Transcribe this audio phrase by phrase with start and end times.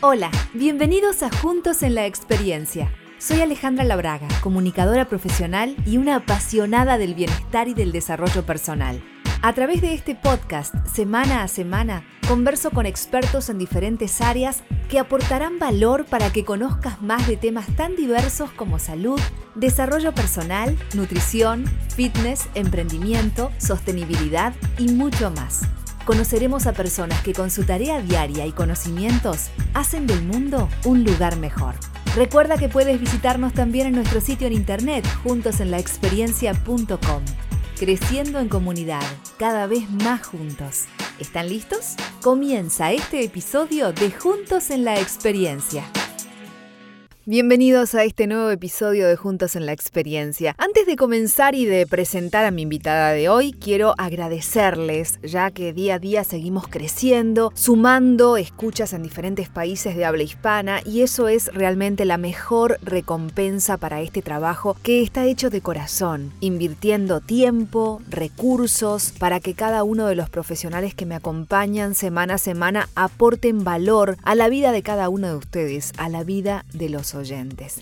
[0.00, 2.92] Hola, bienvenidos a Juntos en la Experiencia.
[3.18, 9.02] Soy Alejandra Labraga, comunicadora profesional y una apasionada del bienestar y del desarrollo personal.
[9.42, 15.00] A través de este podcast, semana a semana, converso con expertos en diferentes áreas que
[15.00, 19.20] aportarán valor para que conozcas más de temas tan diversos como salud,
[19.56, 21.64] desarrollo personal, nutrición,
[21.96, 25.62] fitness, emprendimiento, sostenibilidad y mucho más
[26.08, 31.36] conoceremos a personas que con su tarea diaria y conocimientos hacen del mundo un lugar
[31.36, 31.74] mejor.
[32.16, 37.22] Recuerda que puedes visitarnos también en nuestro sitio en internet juntosenlaexperiencia.com.
[37.78, 39.02] Creciendo en comunidad,
[39.38, 40.86] cada vez más juntos.
[41.18, 41.96] ¿Están listos?
[42.22, 45.84] Comienza este episodio de Juntos en la Experiencia.
[47.30, 50.54] Bienvenidos a este nuevo episodio de Juntos en la Experiencia.
[50.56, 55.74] Antes de comenzar y de presentar a mi invitada de hoy, quiero agradecerles, ya que
[55.74, 61.28] día a día seguimos creciendo, sumando escuchas en diferentes países de habla hispana, y eso
[61.28, 68.00] es realmente la mejor recompensa para este trabajo que está hecho de corazón, invirtiendo tiempo,
[68.08, 73.64] recursos, para que cada uno de los profesionales que me acompañan semana a semana aporten
[73.64, 77.17] valor a la vida de cada uno de ustedes, a la vida de los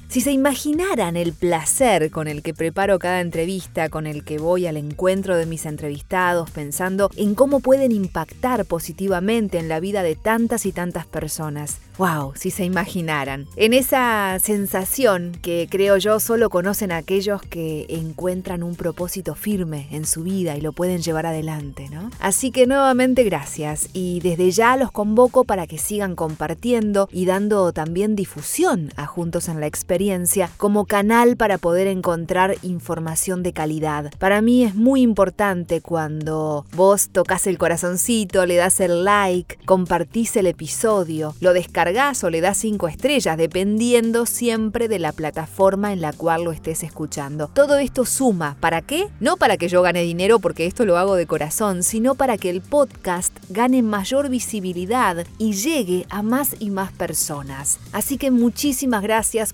[0.08, 4.66] Si se imaginaran el placer con el que preparo cada entrevista, con el que voy
[4.66, 10.16] al encuentro de mis entrevistados, pensando en cómo pueden impactar positivamente en la vida de
[10.16, 11.78] tantas y tantas personas.
[11.98, 12.32] ¡Wow!
[12.34, 13.46] Si se imaginaran.
[13.56, 20.04] En esa sensación que creo yo solo conocen aquellos que encuentran un propósito firme en
[20.04, 22.10] su vida y lo pueden llevar adelante, ¿no?
[22.20, 27.72] Así que nuevamente gracias y desde ya los convoco para que sigan compartiendo y dando
[27.72, 34.12] también difusión a Juntos en la Experiencia como canal para poder encontrar información de calidad.
[34.19, 40.37] Para mí es muy importante cuando vos tocas el corazoncito, le das el like, compartís
[40.37, 46.00] el episodio, lo descargas o le das 5 estrellas, dependiendo siempre de la plataforma en
[46.00, 47.50] la cual lo estés escuchando.
[47.53, 48.56] Todo esto suma.
[48.60, 49.08] ¿Para qué?
[49.19, 52.50] No para que yo gane dinero porque esto lo hago de corazón, sino para que
[52.50, 57.81] el podcast gane mayor visibilidad y llegue a más y más personas.
[57.93, 59.06] Así que muchísimas gracias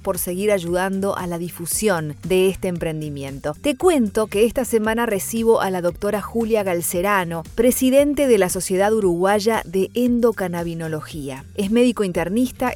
[0.03, 3.55] por seguir ayudando a la difusión de este emprendimiento.
[3.61, 8.93] Te cuento que esta semana recibo a la doctora Julia Galcerano, presidente de la Sociedad
[8.95, 11.45] Uruguaya de Endocannabinología.
[11.55, 12.23] Es médico internacional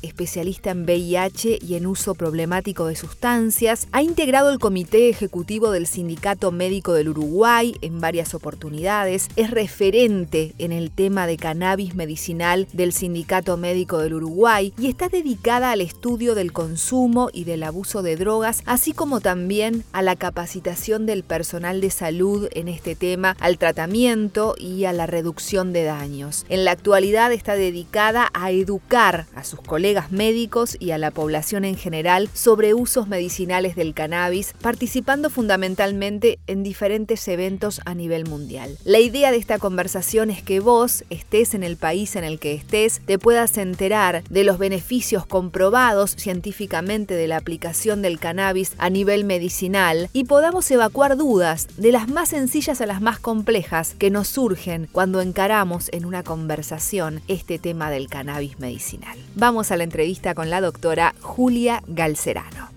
[0.02, 5.86] especialista en VIH y en uso problemático de sustancias, ha integrado el Comité Ejecutivo del
[5.86, 12.66] Sindicato Médico del Uruguay en varias oportunidades, es referente en el tema de cannabis medicinal
[12.72, 18.02] del Sindicato Médico del Uruguay y está dedicada al estudio del consumo y del abuso
[18.02, 23.36] de drogas, así como también a la capacitación del personal de salud en este tema,
[23.38, 26.44] al tratamiento y a la reducción de daños.
[26.48, 31.64] En la actualidad está dedicada a educar a sus colegas médicos y a la población
[31.64, 38.76] en general sobre usos medicinales del cannabis, participando fundamentalmente en diferentes eventos a nivel mundial.
[38.82, 42.54] La idea de esta conversación es que vos, estés en el país en el que
[42.54, 48.88] estés, te puedas enterar de los beneficios comprobados científicamente de la aplicación del cannabis a
[48.88, 54.10] nivel medicinal y podamos evacuar dudas de las más sencillas a las más complejas que
[54.10, 59.18] nos surgen cuando encaramos en una conversación este tema del cannabis medicinal.
[59.34, 62.70] Vamos a la entrevista con la doctora Julia Galcerano.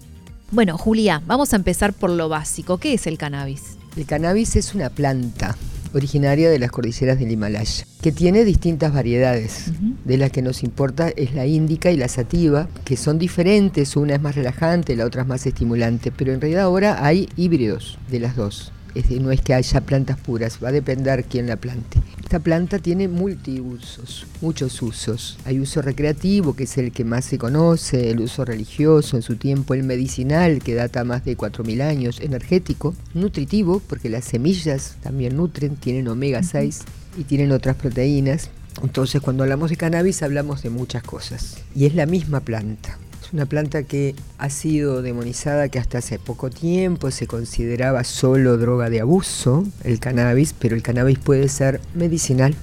[0.52, 2.80] Bueno, Julia, vamos a empezar por lo básico.
[2.80, 3.78] ¿Qué es el cannabis?
[3.96, 5.56] El cannabis es una planta
[5.94, 9.72] originaria de las cordilleras del Himalaya, que tiene distintas variedades.
[10.06, 14.16] De las que nos importa es la índica y la sativa, que son diferentes, una
[14.16, 18.20] es más relajante, la otra es más estimulante, pero en realidad ahora hay híbridos de
[18.20, 18.72] las dos
[19.20, 22.00] no es que haya plantas puras, va a depender quién la plante.
[22.22, 25.38] Esta planta tiene multiusos, muchos usos.
[25.46, 29.36] Hay uso recreativo, que es el que más se conoce, el uso religioso, en su
[29.36, 35.38] tiempo el medicinal, que data más de 4.000 años, energético, nutritivo, porque las semillas también
[35.38, 36.82] nutren, tienen omega 6
[37.18, 38.52] y tienen otras proteínas.
[38.84, 41.58] Entonces cuando hablamos de cannabis hablamos de muchas cosas.
[41.76, 42.98] Y es la misma planta.
[43.22, 48.58] Es una planta que ha sido demonizada, que hasta hace poco tiempo se consideraba solo
[48.58, 52.56] droga de abuso, el cannabis, pero el cannabis puede ser medicinal.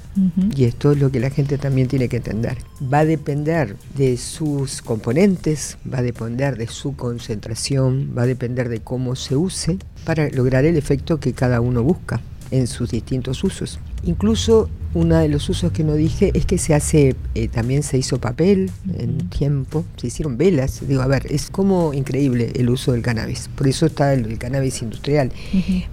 [0.57, 2.57] Y esto es lo que la gente también tiene que entender.
[2.93, 8.71] Va a depender de sus componentes, va a depender de su concentración, va a depender
[8.71, 12.21] de cómo se use para lograr el efecto que cada uno busca
[12.51, 13.79] en sus distintos usos.
[14.05, 17.99] Incluso uno de los usos que no dije es que se hace, eh, también se
[17.99, 20.81] hizo papel en tiempo, se hicieron velas.
[20.89, 23.51] Digo, a ver, es como increíble el uso del cannabis.
[23.55, 25.33] Por eso está el, cannabis industrial.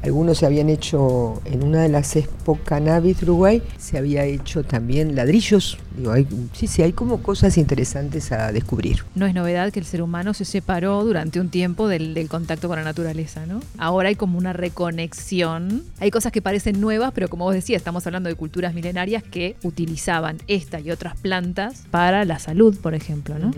[0.03, 4.63] Algunos se habían hecho, en una de las Expo Cannabis de Uruguay, se había hecho
[4.63, 5.77] también ladrillos.
[5.97, 9.03] Digo, hay, sí, sí, hay como cosas interesantes a descubrir.
[9.15, 12.69] No es novedad que el ser humano se separó durante un tiempo del, del contacto
[12.69, 13.59] con la naturaleza, ¿no?
[13.77, 15.83] Ahora hay como una reconexión.
[16.00, 18.93] Hay cosas que parecen nuevas, pero como vos decías, estamos hablando de culturas milenarias
[19.24, 23.38] que utilizaban esta y otras plantas para la salud, por ejemplo.
[23.40, 23.51] ¿no?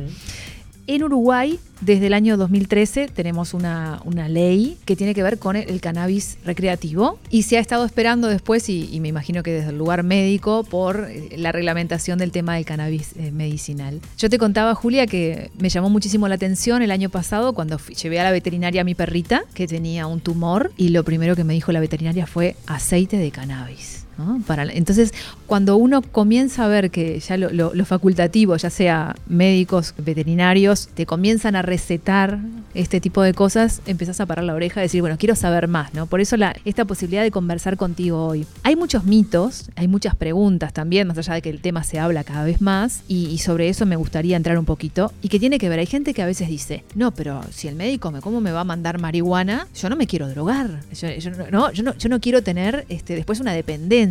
[0.88, 4.00] En Uruguay, desde el año 2013, tenemos una,
[4.30, 8.70] ley que tiene que ver con el, cannabis recreativo y se ha estado esperando después,
[8.70, 12.66] y, me imagino que desde el lugar médico, por eh, la reglamentación del tema del
[12.66, 14.00] cannabis eh, medicinal.
[14.20, 18.20] Yo te contaba, Julia, que me llamó muchísimo la atención el año pasado cuando llevé
[18.20, 21.56] a la veterinaria a mi perrita que tenía un tumor y lo primero que me
[21.56, 24.05] dijo la veterinaria fue aceite de cannabis.
[24.74, 25.14] Entonces,
[25.46, 31.56] cuando uno comienza a ver que ya lo, facultativo, ya sea médicos, veterinarios, te comienzan
[31.56, 32.40] a recetar
[32.74, 35.94] este tipo de cosas, empezás a parar la oreja y decir, bueno, quiero saber más,
[35.94, 36.08] ¿no?
[36.08, 36.36] Por eso
[36.66, 38.46] esta posibilidad de conversar contigo hoy.
[38.64, 42.24] Hay muchos mitos, hay muchas preguntas también, más allá de que el tema se habla
[42.24, 45.70] cada vez más, y, sobre eso me gustaría entrar un poquito, y que tiene que
[45.70, 48.52] ver, hay gente que a veces dice, no, pero si el médico me, ¿cómo me
[48.52, 49.68] va a mandar marihuana?
[49.76, 50.82] Yo no me quiero drogar,
[51.52, 54.05] no, yo, no, yo no quiero tener este, después una dependencia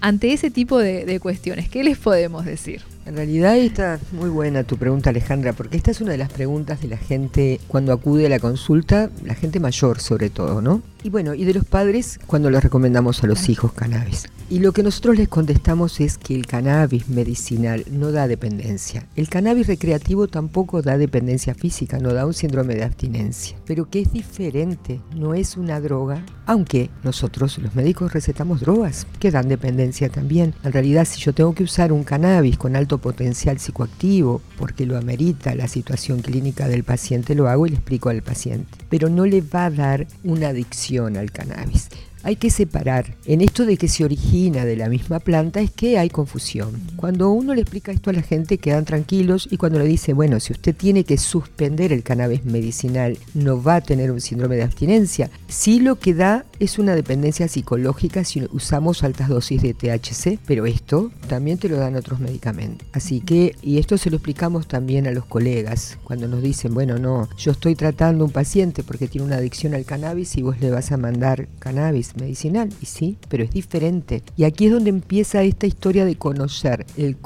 [0.00, 1.68] ante ese tipo de, cuestiones?
[1.68, 2.82] ¿Qué les podemos decir?
[3.06, 6.80] En realidad está muy buena tu pregunta Alejandra, porque esta es una de las preguntas
[6.80, 10.82] de la gente cuando acude a la consulta, la gente mayor sobre todo, ¿no?
[11.04, 14.26] Y bueno, y de los padres cuando les recomendamos a los hijos cannabis.
[14.48, 19.06] Y lo que nosotros les contestamos es que el cannabis medicinal no da dependencia.
[19.16, 23.56] El cannabis recreativo tampoco da dependencia física, no da un síndrome de abstinencia.
[23.66, 29.32] Pero que es diferente, no es una droga, aunque nosotros los médicos recetamos drogas que
[29.32, 30.54] dan dependencia también.
[30.62, 34.96] En realidad, si yo tengo que usar un cannabis con alto potencial psicoactivo, porque lo
[34.96, 38.78] amerita la situación clínica del paciente, lo hago y le explico al paciente.
[38.88, 41.88] Pero no le va a dar una adicción al cannabis
[42.26, 43.14] hay que separar.
[43.24, 46.72] En esto de que se origina de la misma planta es que hay confusión.
[46.96, 50.40] Cuando uno le explica esto a la gente quedan tranquilos y cuando le dice, bueno,
[50.40, 54.64] si usted tiene que suspender el cannabis medicinal, no va a tener un síndrome de
[54.64, 55.30] abstinencia.
[55.46, 60.66] Sí lo que da es una dependencia psicológica si usamos altas dosis de THC, pero
[60.66, 62.88] esto también te lo dan otros medicamentos.
[62.92, 66.98] Así que, y esto se lo explicamos también a los colegas, cuando nos dicen, bueno,
[66.98, 70.58] no, yo estoy tratando a un paciente porque tiene una adicción al cannabis y vos
[70.60, 74.22] le vas a mandar cannabis medicinal, y sí, pero es diferente.
[74.36, 77.16] Y aquí es donde empieza esta historia de conocer el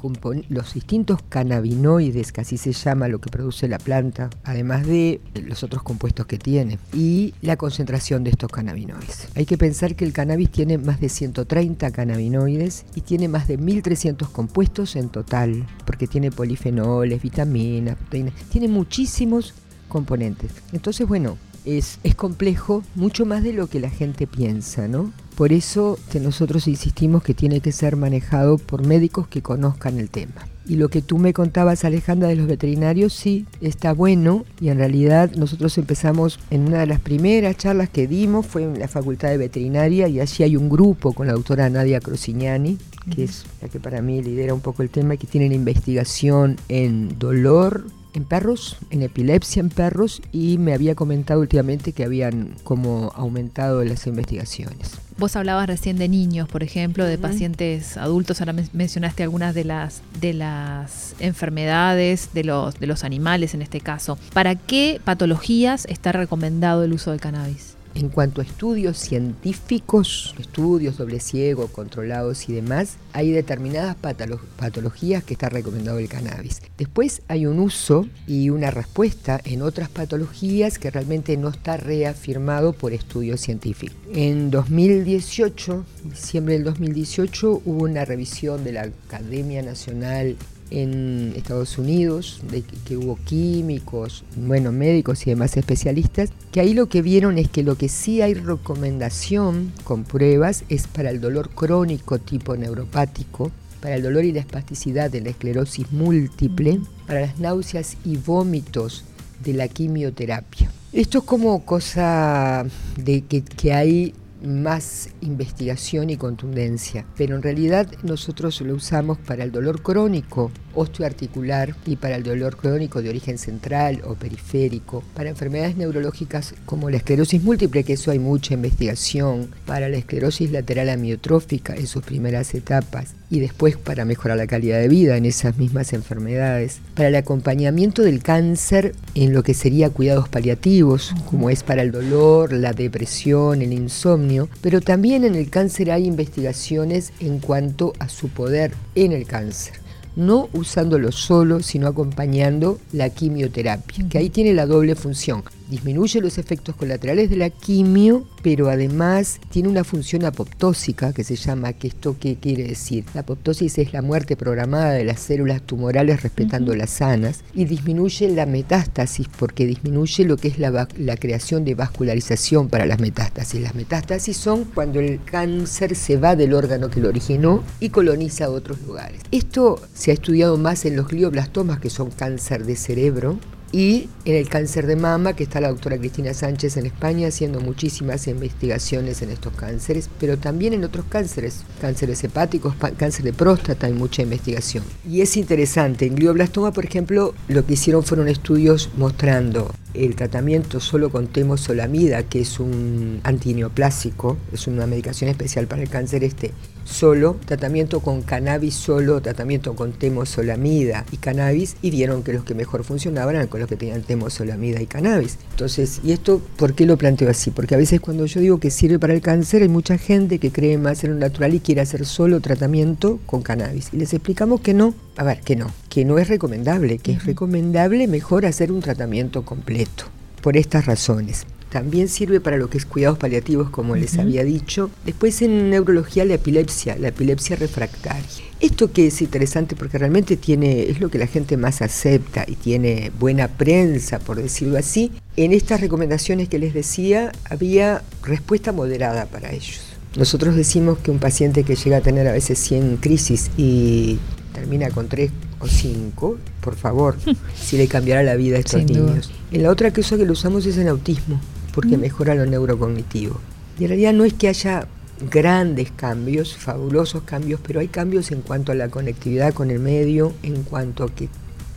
[0.49, 5.63] los distintos cannabinoides, que así se llama lo que produce la planta, además de los
[5.63, 9.29] otros compuestos que tiene, y la concentración de estos cannabinoides.
[9.35, 13.59] Hay que pensar que el cannabis tiene más de 130 cannabinoides y tiene más de
[13.59, 19.55] 1300 compuestos en total, porque tiene polifenoles, vitaminas, proteínas, tiene muchísimos
[19.89, 20.53] componentes.
[20.73, 25.13] Entonces, bueno, es, es complejo, mucho más de lo que la gente piensa, ¿no?
[25.37, 30.11] Por eso que nosotros insistimos que tiene que ser manejado por médicos que conozcan el
[30.11, 30.47] tema.
[30.67, 34.45] Y lo que tú me contabas, Alejandra, de los veterinarios, sí, está bueno.
[34.61, 38.79] Y en realidad nosotros empezamos en una de las primeras charlas que dimos, fue en
[38.79, 42.79] la Facultad de Veterinaria, y allí hay un grupo con la doctora Nadia Crocignani,
[43.15, 47.19] que es la que para mí lidera un poco el tema, que tienen investigación en
[47.19, 53.13] dolor, en perros, en epilepsia en perros y me había comentado últimamente que habían como
[53.15, 54.93] aumentado las investigaciones.
[55.19, 60.03] Vos hablabas recién de niños, por ejemplo, de pacientes adultos, ahora mencionaste algunas de las
[60.21, 64.19] de las enfermedades de los de los animales en este caso.
[64.33, 67.77] ¿Para qué patologías está recomendado el uso del cannabis?
[67.95, 75.35] En cuanto a estudios científicos, estudios doble ciego, controlados y demás, hay determinadas patologías que
[75.35, 76.63] está recomendado el cannabis.
[76.79, 82.73] Después hay un uso y una respuesta en otras patologías que realmente no está reafirmado
[82.73, 83.97] por estudios científicos.
[84.15, 90.37] En 2018, diciembre del 2018, hubo una revisión de la Academia Nacional
[90.71, 96.89] en Estados Unidos, de que, hubo químicos, bueno, médicos y demás especialistas, que ahí lo
[96.89, 101.51] que vieron es que lo que sí hay recomendación con pruebas es para el dolor
[101.51, 103.51] crónico tipo neuropático,
[103.81, 109.05] para el dolor y la espasticidad de la esclerosis múltiple, para las náuseas y vómitos
[109.43, 110.71] de la quimioterapia.
[110.93, 117.87] Esto es como cosa de que, que hay más investigación y contundencia, pero en realidad
[118.03, 123.39] nosotros lo usamos para el dolor crónico osteoarticular y para el dolor crónico de origen
[123.39, 129.51] central o periférico, para enfermedades neurológicas como la esclerosis múltiple, que eso hay mucha investigación,
[129.67, 134.81] para la esclerosis lateral amiotrófica en sus primeras etapas y después para mejorar la calidad
[134.81, 139.91] de vida en esas mismas enfermedades, para el acompañamiento del cáncer en lo que sería
[139.91, 145.49] cuidados paliativos, como es para el dolor, la depresión, el insomnio, pero también en el
[145.49, 149.75] cáncer hay investigaciones en cuanto a su poder en el cáncer
[150.21, 156.39] no usándolo solo, sino acompañando la quimioterapia, que ahí tiene la doble función disminuye los
[156.39, 161.89] efectos colaterales de la quimio, pero además tiene una función apoptósica que se llama, que
[161.89, 163.05] esto qué quiere decir.
[163.15, 168.29] La apoptosis es la muerte programada de las células tumorales respetando las sanas y disminuye
[168.29, 173.61] la metástasis porque disminuye lo que es la, la creación de vascularización para las metástasis.
[173.61, 178.51] Las metástasis son cuando el cáncer se va del órgano que lo originó y coloniza
[178.51, 179.21] otros lugares.
[179.31, 183.39] Esto se ha estudiado más en los glioblastomas, que son cáncer de cerebro,
[183.73, 187.61] y en el cáncer de mama, que está la doctora Cristina Sánchez en España haciendo
[187.61, 193.87] muchísimas investigaciones en estos cánceres, pero también en otros cánceres, cánceres hepáticos, cáncer de próstata,
[193.87, 194.85] hay mucha investigación.
[195.09, 200.81] Y es interesante, en glioblastoma, por ejemplo, lo que hicieron fueron estudios mostrando el tratamiento
[200.81, 206.53] solo con temosolamida, que es un antineoplásico, es una medicación especial para el cáncer este,
[206.85, 212.55] solo, tratamiento con cannabis solo, tratamiento con temosolamida y cannabis, y vieron que los que
[212.55, 215.39] mejor funcionaban eran con los que tenían temosolamida y cannabis.
[215.51, 217.51] Entonces, ¿y esto por qué lo planteo así?
[217.51, 220.51] Porque a veces cuando yo digo que sirve para el cáncer, hay mucha gente que
[220.51, 223.91] cree más en lo natural y quiere hacer solo tratamiento con cannabis.
[223.93, 227.27] Y les explicamos que no, a ver, que no, que no es recomendable, que es
[227.27, 230.05] recomendable mejor hacer un tratamiento completo,
[230.41, 231.45] por estas razones.
[231.69, 234.91] También sirve para lo que es cuidados paliativos, como les había dicho.
[235.05, 238.25] Después en neurología la epilepsia, la epilepsia refractaria.
[238.61, 242.55] Esto que es interesante porque realmente tiene, es lo que la gente más acepta y
[242.55, 245.13] tiene buena prensa, por decirlo así.
[245.37, 249.83] En estas recomendaciones que les decía, había respuesta moderada para ellos.
[250.17, 254.19] Nosotros decimos que un paciente que llega a tener a veces 100 crisis y
[254.53, 255.31] termina con 3
[255.61, 257.17] o 5, por favor,
[257.55, 259.31] si le cambiará la vida a estos niños.
[259.51, 261.41] En la otra cosa que lo usamos es en autismo
[261.75, 263.41] porque mejora lo neurocognitivo.
[263.79, 264.87] Y en realidad no es que haya
[265.31, 270.33] grandes cambios, fabulosos cambios, pero hay cambios en cuanto a la conectividad con el medio,
[270.43, 271.29] en cuanto a que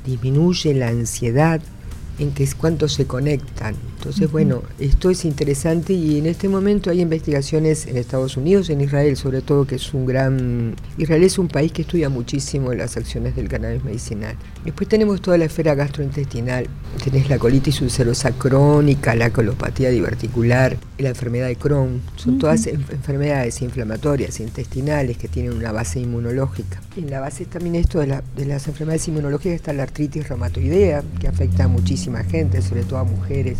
[0.06, 1.62] disminuye la ansiedad,
[2.20, 3.75] en que es cuánto se conectan.
[4.04, 8.82] Entonces, bueno, esto es interesante y en este momento hay investigaciones en Estados Unidos, en
[8.82, 10.76] Israel sobre todo, que es un gran...
[10.98, 14.36] Israel es un país que estudia muchísimo las acciones del cannabis medicinal.
[14.66, 16.68] Después tenemos toda la esfera gastrointestinal,
[17.02, 23.62] tenés la colitis ulcerosa crónica, la colopatía diverticular, la enfermedad de Crohn, son todas enfermedades
[23.62, 26.82] inflamatorias intestinales que tienen una base inmunológica.
[26.98, 31.30] En la base también esto de, de las enfermedades inmunológicas está la artritis reumatoidea, que
[31.30, 33.60] afecta muchísimo gente, sobre todo a mujeres.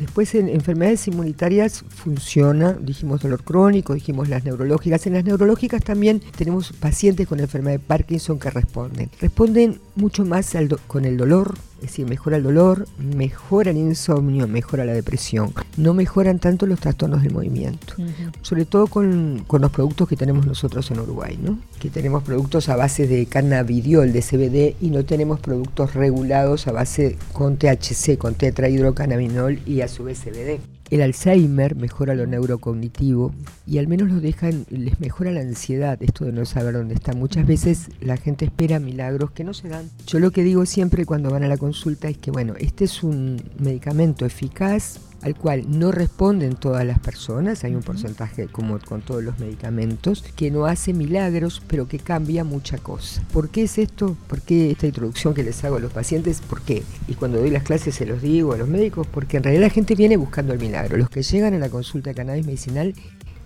[0.00, 5.06] Después en enfermedades inmunitarias funciona, dijimos dolor crónico, dijimos las neurológicas.
[5.06, 9.10] En las neurológicas también tenemos pacientes con enfermedad de Parkinson que responden.
[9.20, 14.84] Responden mucho más con el dolor, es decir, mejora el dolor, mejora el insomnio, mejora
[14.84, 15.52] la depresión.
[15.76, 17.94] No mejoran tanto los trastornos del movimiento.
[18.42, 21.58] Sobre todo con, los productos que tenemos nosotros en Uruguay, ¿no?
[21.78, 26.72] Que tenemos productos a base de cannabidiol, de CBD, y no tenemos productos regulados a
[26.72, 30.79] base con THC, con tetrahidrocannabinol y a su vez CBD.
[30.90, 33.32] El Alzheimer mejora lo neurocognitivo
[33.64, 37.12] y al menos los dejan, les mejora la ansiedad, esto de no saber dónde está.
[37.12, 39.88] Muchas veces la gente espera milagros que no se dan.
[40.08, 43.04] Yo lo que digo siempre cuando van a la consulta es que, bueno, este es
[43.04, 49.02] un medicamento eficaz, al cual no responden todas las personas, hay un porcentaje como con
[49.02, 53.22] todos los medicamentos, que no hace milagros, pero que cambia mucha cosa.
[53.32, 54.16] ¿Por qué es esto?
[54.28, 56.40] ¿Por qué esta introducción que les hago a los pacientes?
[56.40, 56.82] ¿Por qué?
[57.08, 59.70] Y cuando doy las clases se los digo a los médicos, porque en realidad la
[59.70, 60.96] gente viene buscando el milagro.
[60.96, 62.94] Los que llegan a la consulta de cannabis medicinal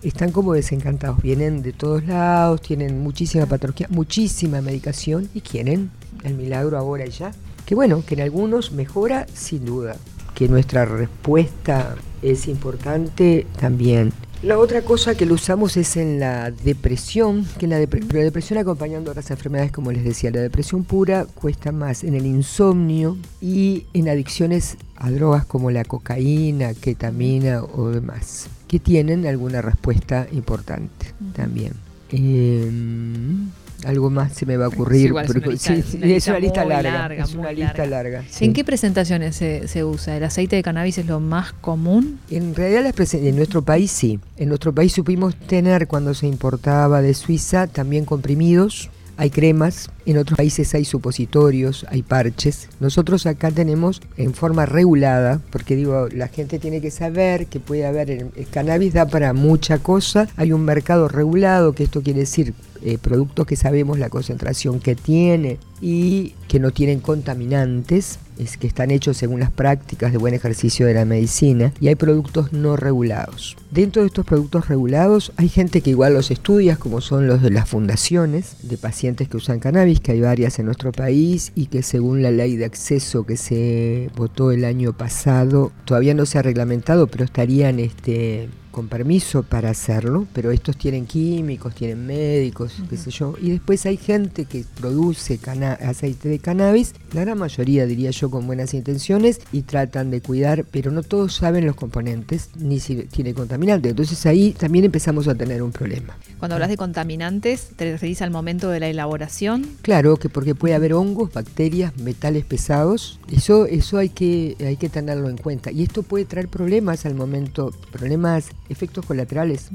[0.01, 5.89] están como desencantados, vienen de todos lados, tienen muchísima patología, muchísima medicación y quieren
[6.23, 7.31] el milagro ahora y ya.
[7.65, 9.97] Que bueno, que en algunos mejora sin duda,
[10.35, 14.11] que nuestra respuesta es importante también.
[14.43, 19.31] La otra cosa que lo usamos es en la depresión, que la, depresión acompañando otras
[19.31, 24.77] enfermedades, como les decía, la depresión pura cuesta más en el insomnio y en adicciones
[24.97, 31.73] a drogas como la cocaína, ketamina o demás, que tienen alguna respuesta importante también.
[32.11, 33.49] Em,
[33.83, 35.07] algo más se me va a ocurrir.
[35.07, 36.91] igual es una lista- sí, es sí, una es lista una lista muy larga.
[36.91, 37.89] larga, es una lista larga.
[38.19, 38.23] larga.
[38.29, 38.45] sí.
[38.45, 40.15] ¿En qué presentaciones se, se usa?
[40.17, 42.19] ¿El aceite de cannabis es lo más común?
[42.29, 44.19] En realidad las en nuestro país sí.
[44.37, 48.89] En nuestro país supimos tener cuando se importaba de Suiza también comprimidos.
[49.17, 52.67] Hay cremas, en otros países hay supositorios, hay parches.
[52.81, 57.85] Nosotros acá tenemos en forma regulada, porque digo, la gente tiene que saber que puede
[57.85, 62.19] haber, el, el cannabis da para mucha cosa, hay un mercado regulado, que esto quiere
[62.19, 62.53] decir
[62.85, 68.67] eh, productos que sabemos la concentración que tiene y que no tienen contaminantes, es que
[68.67, 72.75] están hechos según las prácticas de buen ejercicio de la medicina, y hay productos no
[72.75, 73.57] regulados.
[73.71, 77.49] Dentro de estos productos regulados hay gente que igual los estudia, como son los de
[77.49, 81.81] las fundaciones de pacientes que usan cannabis, que hay varias en nuestro país y que
[81.81, 86.43] según la ley de acceso que se votó el año pasado, todavía no se ha
[86.43, 92.97] reglamentado, pero estarían este, con permiso para hacerlo, pero estos tienen químicos, tienen médicos, qué
[92.97, 95.39] sé yo, y después hay gente que produce
[95.79, 100.65] aceite de cannabis, la gran mayoría diría yo con buenas intenciones y tratan de cuidar,
[100.69, 105.35] pero no todos saben los componentes ni si tiene contaminante, entonces ahí también empezamos a
[105.35, 106.17] tener un problema.
[106.37, 109.65] Cuando hablas de contaminantes, ¿te referís al momento de la elaboración?
[109.83, 114.89] Claro que porque puede haber hongos, bacterias, metales pesados, eso, eso hay que, hay que
[114.89, 115.71] tenerlo en cuenta.
[115.71, 119.69] Y esto puede traer problemas al momento, problemas, efectos colaterales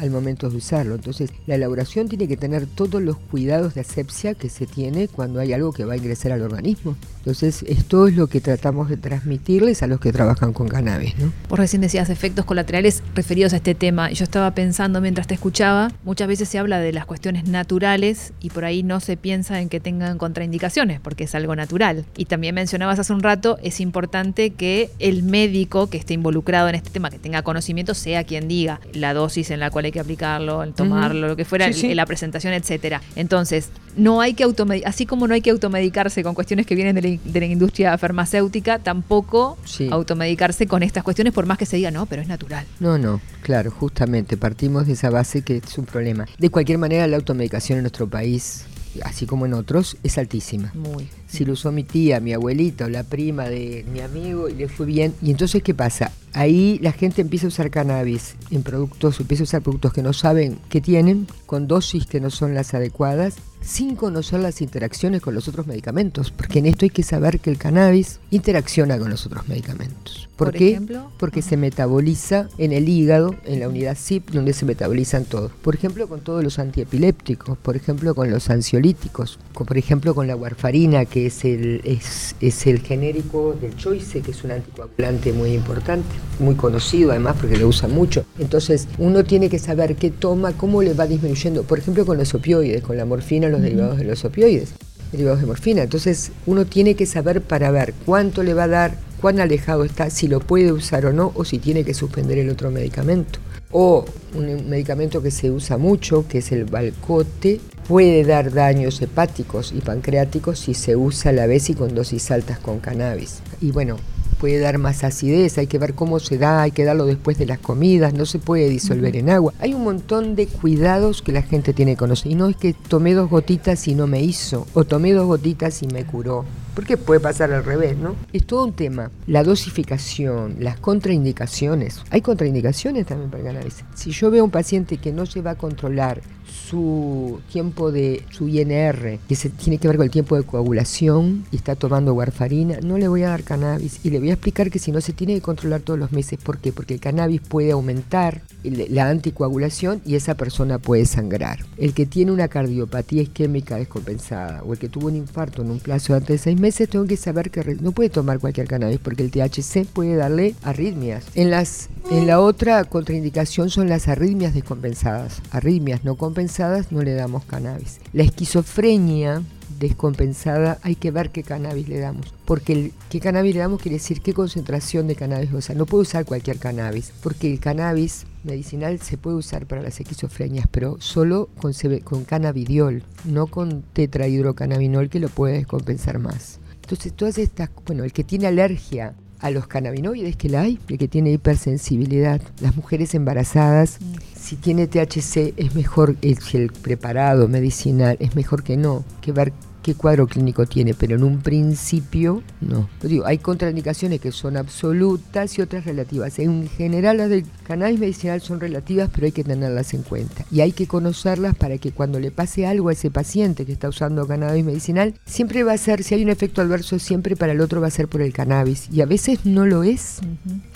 [0.00, 0.94] al momento de usarlo.
[0.94, 5.40] Entonces, la elaboración tiene que tener todos los cuidados de asepsia que se tiene cuando
[5.40, 6.96] hay algo que va a ingresar al organismo.
[7.18, 11.30] Entonces, esto es lo que tratamos de transmitirles a los que trabajan con cannabis, ¿no?
[11.50, 14.10] Vos recién decías efectos colaterales referidos a este tema.
[14.10, 18.48] Yo estaba pensando mientras te escuchaba, muchas veces se habla de las cuestiones naturales y
[18.48, 22.06] por ahí no se piensa en que tengan contraindicaciones porque es algo natural.
[22.16, 26.74] Y también mencionabas hace un rato, es importante que el médico que esté involucrado en
[26.74, 30.62] este tema, que tenga conocimiento, sea quien diga la dosis en la cual que aplicarlo,
[30.62, 31.94] el tomarlo, lo que fuera, Sí, sí.
[31.94, 33.00] la presentación, etcétera.
[33.16, 34.44] Entonces, no hay que
[34.84, 37.96] así como no hay que automedicarse con cuestiones que vienen de la, de la industria
[37.98, 39.88] farmacéutica, tampoco Sí.
[39.90, 42.64] automedicarse con estas cuestiones, por más que se diga, no, pero es natural.
[42.78, 46.26] No, no, claro, justamente partimos de esa base que es un problema.
[46.38, 48.64] De cualquier manera, la automedicación en nuestro país,
[49.02, 50.72] así como en otros, es altísima.
[50.74, 51.08] Muy.
[51.30, 54.68] Si lo usó mi tía, mi abuelita o la prima de mi amigo y le
[54.68, 55.14] fue bien.
[55.22, 56.10] Y entonces, ¿qué pasa?
[56.32, 60.12] Ahí la gente empieza a usar cannabis en productos, empieza a usar productos que no
[60.12, 65.34] saben que tienen, con dosis que no son las adecuadas, sin conocer las interacciones con
[65.34, 66.30] los otros medicamentos.
[66.30, 70.28] Porque en esto hay que saber que el cannabis interacciona con los otros medicamentos.
[70.36, 70.70] ¿Por, Por qué?
[70.70, 75.52] ejemplo, Porque se metaboliza en el hígado, en la unidad ZIP, donde se metabolizan todos.
[75.62, 80.26] Por ejemplo, con todos los antiepilépticos, por ejemplo, con los ansiolíticos, con- por ejemplo, con
[80.26, 85.34] la warfarina, que es el, es, es el genérico del Choice, que es un anticoagulante
[85.34, 88.24] muy importante, muy conocido además porque lo usa mucho.
[88.38, 91.64] Entonces, uno tiene que saber qué toma, cómo le va disminuyendo.
[91.64, 94.70] Por ejemplo, con los opioides, con la morfina, los derivados de los opioides
[95.12, 95.82] derivados de morfina.
[95.82, 100.10] Entonces uno tiene que saber para ver cuánto le va a dar, cuán alejado está,
[100.10, 103.38] si lo puede usar o no, o si tiene que suspender el otro medicamento.
[103.72, 109.72] O un medicamento que se usa mucho, que es el Valcote, puede dar daños hepáticos
[109.76, 113.40] y pancreáticos si se usa a la vez y con dosis altas con cannabis.
[113.60, 113.96] Y bueno,
[114.40, 117.44] puede dar más acidez, hay que ver cómo se da, hay que darlo después de
[117.44, 119.52] las comidas, no se puede disolver en agua.
[119.60, 122.32] Hay un montón de cuidados que la gente tiene que conocer.
[122.32, 125.82] Y no es que tomé dos gotitas y no me hizo, o tomé dos gotitas
[125.82, 126.46] y me curó.
[126.74, 128.16] Porque puede pasar al revés, ¿no?
[128.32, 129.10] Es todo un tema.
[129.26, 132.00] La dosificación, las contraindicaciones.
[132.10, 133.84] Hay contraindicaciones también para el cannabis.
[133.94, 136.22] Si yo veo a un paciente que no se va a controlar
[136.70, 141.44] su tiempo de su INR, que se tiene que ver con el tiempo de coagulación
[141.50, 144.70] y está tomando warfarina, no le voy a dar cannabis y le voy a explicar
[144.70, 146.72] que si no se tiene que controlar todos los meses, ¿por qué?
[146.72, 151.64] Porque el cannabis puede aumentar la anticoagulación y esa persona puede sangrar.
[151.76, 155.80] El que tiene una cardiopatía isquémica descompensada o el que tuvo un infarto en un
[155.80, 158.98] plazo de antes de seis meses, tengo que saber que no puede tomar cualquier cannabis
[159.00, 161.24] porque el THC puede darle arritmias.
[161.34, 165.42] En, las, en la otra contraindicación son las arritmias descompensadas.
[165.50, 166.59] Arritmias no compensadas
[166.90, 168.00] no le damos cannabis.
[168.12, 169.42] La esquizofrenia
[169.78, 172.34] descompensada, hay que ver qué cannabis le damos.
[172.44, 175.70] Porque el, qué cannabis le damos quiere decir qué concentración de cannabis.
[175.70, 177.12] O no puede usar cualquier cannabis.
[177.22, 181.72] Porque el cannabis medicinal se puede usar para las esquizofrenias, pero solo con,
[182.04, 186.60] con cannabidiol, no con tetrahidrocannabinol que lo puede descompensar más.
[186.82, 190.98] Entonces, todas estas, bueno, el que tiene alergia a los cannabinoides que la hay, el
[190.98, 193.98] que tiene hipersensibilidad, las mujeres embarazadas,
[194.34, 199.52] si tiene THC es mejor, el, el preparado medicinal es mejor que no, que ver
[199.90, 202.88] qué cuadro clínico tiene, pero en un principio no.
[203.02, 206.38] digo, hay contraindicaciones que son absolutas y otras relativas.
[206.38, 210.44] En general las del cannabis medicinal son relativas, pero hay que tenerlas en cuenta.
[210.52, 213.88] Y hay que conocerlas para que cuando le pase algo a ese paciente que está
[213.88, 217.60] usando cannabis medicinal, siempre va a ser, si hay un efecto adverso, siempre para el
[217.60, 218.88] otro va a ser por el cannabis.
[218.92, 220.20] Y a veces no lo es.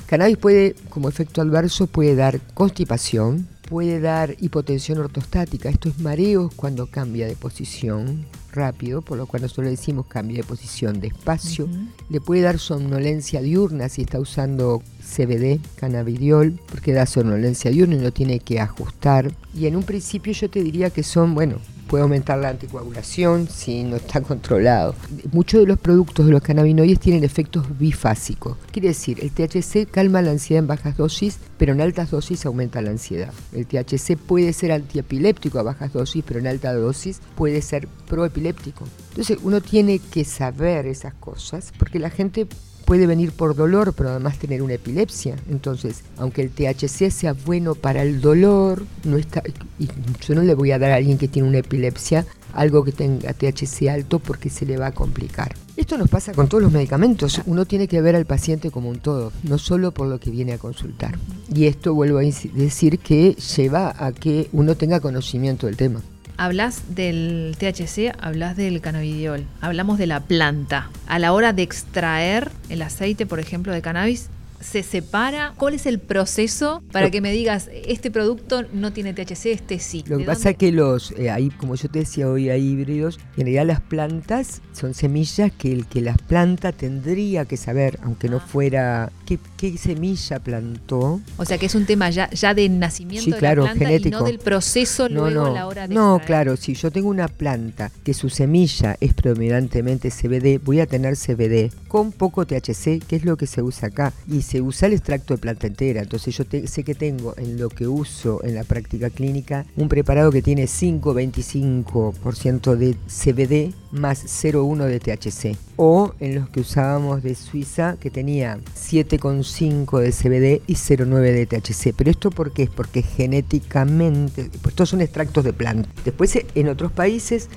[0.07, 6.53] Cannabis puede, como efecto adverso, puede dar constipación, puede dar hipotensión ortostática, esto es mareos
[6.55, 11.69] cuando cambia de posición rápido, por lo cual nosotros le decimos cambia de posición despacio,
[12.09, 17.99] le puede dar somnolencia diurna si está usando CBD, cannabidiol, porque da somnolencia diurna y
[17.99, 19.33] no tiene que ajustar.
[19.55, 21.59] Y en un principio yo te diría que son, bueno,
[21.95, 24.97] puede aumentar la anticoagulación si no está controlado.
[25.31, 28.57] Muchos de los productos de los cannabinoides tienen efectos bifásicos.
[28.73, 32.83] Quiere decir, el THC calma la ansiedad en bajas dosis, pero en altas dosis aumenta
[32.83, 33.33] la ansiedad.
[33.53, 38.89] El THC puede ser antiepiléptico a bajas dosis, pero en alta dosis puede ser proepiléptico.
[39.11, 42.49] Entonces uno tiene que saber esas cosas porque la gente
[42.85, 45.37] puede venir por dolor, pero además tener una epilepsia.
[45.51, 49.43] Entonces, aunque el THC sea bueno para el dolor, no está,
[49.79, 49.89] y
[50.27, 53.33] yo no le voy a dar a alguien que tiene una epilepsia algo que tenga
[53.33, 55.55] THC alto porque se le va a complicar.
[55.77, 57.41] Esto nos pasa con todos los medicamentos.
[57.47, 60.53] Uno tiene que ver al paciente como un todo, no solo por lo que viene
[60.53, 61.19] a consultar.
[61.53, 66.01] Y esto vuelvo a decir que lleva a que uno tenga conocimiento del tema.
[66.37, 70.91] Hablas del THC, hablas del cannabidiol, hablamos de la planta.
[71.07, 74.31] A la hora de extraer el aceite, por ejemplo, de cannabis,
[74.65, 75.55] se separa?
[75.57, 80.05] ¿Cuál es el proceso para que me digas, este producto no tiene THC, este sí?
[80.07, 83.19] Lo que pasa es que los, eh, ahí, como yo te decía hoy, hay híbridos,
[83.37, 87.99] y en realidad las plantas son semillas que el que las planta tendría que saber,
[88.03, 88.47] aunque no ah.
[88.47, 89.39] fuera qué,
[89.79, 91.21] semilla plantó.
[91.37, 94.23] O sea que es un tema ya, ya de nacimiento de la planta y no
[94.23, 98.15] del proceso luego a la hora de No, claro, si yo tengo una planta que
[98.15, 103.37] su semilla es predominantemente CBD, voy a tener CBD con poco THC, que es lo
[103.37, 104.13] que se usa acá.
[104.29, 106.01] Y se usa el extracto de planta entera.
[106.01, 110.31] Entonces yo sé que tengo en lo que uso en la práctica clínica un preparado
[110.31, 115.57] que tiene 5,25% de CBD más 0,1 de THC.
[115.77, 121.47] O en los que usábamos de Suiza que tenía 7,5 de CBD y 0,9 de
[121.47, 121.95] THC.
[121.97, 122.71] Pero esto por qué es?
[122.71, 125.89] Porque genéticamente, pues estos son extractos de planta.
[126.05, 127.49] Después en otros países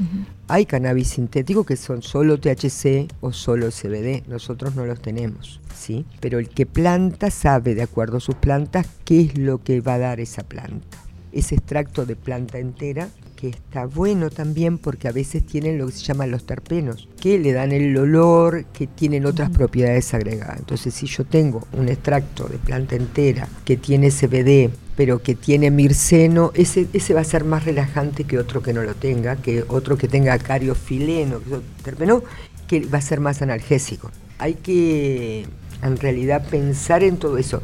[0.48, 4.24] hay cannabis sintético que son solo THC o solo CBD.
[4.28, 5.60] Nosotros no los tenemos.
[5.78, 6.06] ¿sí?
[6.20, 9.96] Pero el que planta sabe, de acuerdo a sus plantas, qué es lo que va
[9.96, 10.98] a dar esa planta.
[11.38, 15.92] Ese extracto de planta entera que está bueno también porque a veces tienen lo que
[15.92, 20.58] se llaman los terpenos, que le dan el olor, que tienen otras propiedades agregadas.
[20.58, 25.70] Entonces, si yo tengo un extracto de planta entera que tiene CBD, pero que tiene
[25.70, 29.64] mirceno, ese, ese va a ser más relajante que otro que no lo tenga, que
[29.68, 32.24] otro que tenga cariofileno, que terpeno,
[32.68, 34.10] que va a ser más analgésico.
[34.40, 35.46] Hay que
[35.84, 37.62] en realidad pensar en todo eso.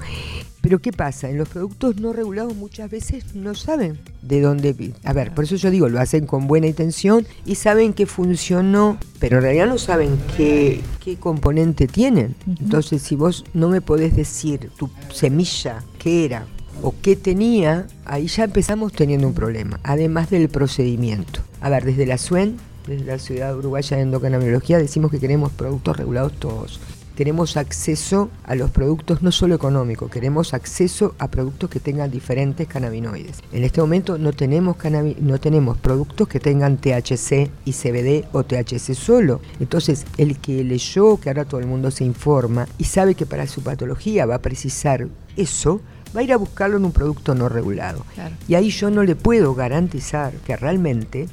[0.64, 1.30] Pero ¿qué pasa?
[1.30, 4.94] En los productos no regulados muchas veces no saben de dónde...
[5.04, 8.98] A ver, por eso yo digo, lo hacen con buena intención y saben que funcionó,
[9.20, 12.36] pero en realidad no saben qué, qué componente tienen.
[12.48, 16.46] Entonces, si vos no me podés decir tu semilla, qué era
[16.82, 21.42] o qué tenía, ahí ya empezamos teniendo un problema, además del procedimiento.
[21.60, 22.56] A ver, desde la SUEN,
[22.88, 26.80] desde la Ciudad Uruguaya de Endocanamiología, decimos que queremos productos regulados todos
[27.16, 32.68] queremos acceso a los productos no solo económicos, queremos acceso a productos que tengan diferentes
[32.68, 33.42] cannabinoides.
[33.52, 34.78] En este momento no tenemos,
[35.20, 39.42] no tenemos productos que tengan THC y CBD o THC solo.
[39.60, 43.48] Entonces, el que leyó, que ahora todo el mundo se informa y sabe que para
[43.48, 45.82] su patología va a precisar eso,
[46.16, 48.06] va a ir a buscarlo en un producto no regulado.
[48.48, 51.28] Y ahí yo no le puedo garantizar que realmente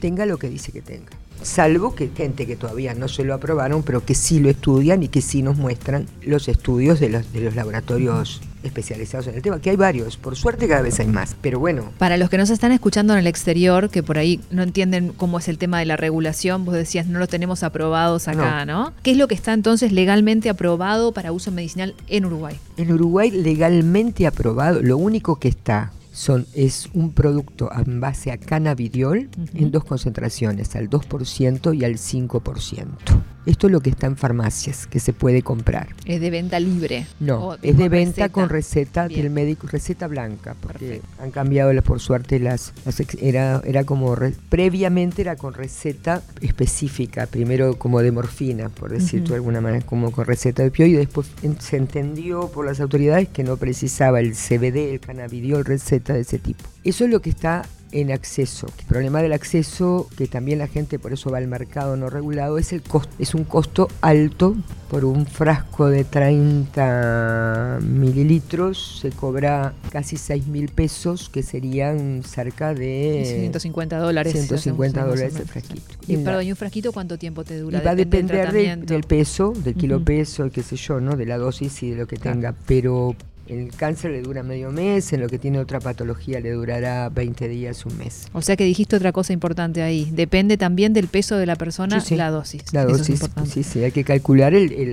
[0.00, 3.82] tenga lo que dice que tenga salvo que gente que todavía no se lo aprobaron,
[3.82, 7.40] pero que sí lo estudian y que sí nos muestran los estudios de los, de
[7.40, 11.36] los laboratorios especializados en el tema, que hay varios, por suerte cada vez hay más,
[11.40, 11.92] pero bueno.
[11.98, 15.38] Para los que nos están escuchando en el exterior, que por ahí no entienden cómo
[15.38, 18.92] es el tema de la regulación, vos decías no lo tenemos aprobados acá, ¿no?
[19.02, 22.58] ¿Qué es lo que está entonces legalmente aprobado para uso medicinal en Uruguay?
[22.78, 28.38] En Uruguay legalmente aprobado, lo único que está son, es un producto en base a
[28.38, 33.33] cannabidiol en dos concentraciones, al 2% y al 5%.
[33.46, 35.88] Esto es lo que está en farmacias, que se puede comprar.
[36.06, 37.06] ¿Es de venta libre?
[37.20, 42.38] No, es de venta con receta del médico, receta blanca, porque han cambiado por suerte
[42.38, 42.72] las,
[43.20, 44.16] era, era como
[44.48, 50.10] previamente era con receta específica, primero como de morfina, por decirlo de alguna manera, como
[50.10, 54.92] con receta de opioide, después se entendió por las autoridades que no precisaba el CBD,
[54.92, 56.64] el cannabidiol, receta de ese tipo.
[56.84, 58.66] Eso es lo que está en acceso.
[58.80, 62.58] El problema del acceso, que también la gente por eso va al mercado no regulado,
[62.58, 63.14] es el costo.
[63.20, 64.56] Es un costo alto
[64.90, 72.74] por un frasco de 30 mililitros se cobra casi 6 mil pesos, que serían cerca
[72.74, 73.24] de...
[73.24, 74.32] 150 dólares.
[74.32, 75.94] 150 dólares el frasquito.
[76.06, 77.78] Y, perdón, ¿y un frasquito cuánto tiempo te dura?
[77.80, 81.16] Y va a depender del, peso, del kilo peso, qué sé yo, ¿no?
[81.16, 82.54] De la dosis y de lo que tenga.
[82.66, 83.14] Pero
[83.46, 87.48] el cáncer le dura medio mes, en lo que tiene otra patología le durará 20
[87.48, 88.28] días, un mes.
[88.32, 90.10] O sea que dijiste otra cosa importante ahí.
[90.12, 92.72] Depende también del peso de la persona la dosis.
[92.72, 94.52] La dosis, sí, sí, hay que calcular